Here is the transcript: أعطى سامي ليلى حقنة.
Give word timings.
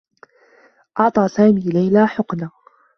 أعطى 0.99 1.27
سامي 1.27 1.61
ليلى 1.61 2.07
حقنة. 2.07 2.51